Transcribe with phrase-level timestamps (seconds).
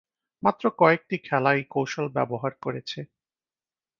[0.43, 2.99] মাত্র কয়েকটি খেলা এই কৌশল ব্যবহার করেছে।